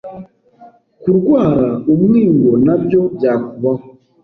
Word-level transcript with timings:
Kurwara 1.01 1.67
umwingo 1.93 2.49
nabyo 2.65 3.01
byakubaho 3.15 3.85